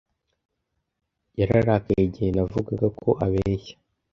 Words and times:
Yararakaye 1.39 2.01
igihe 2.07 2.29
navuga 2.35 2.85
ko 2.99 3.09
abeshya. 3.25 3.75